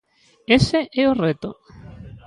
Ese 0.57 0.79
é 1.01 1.03
o 1.11 1.17
reto. 1.23 1.49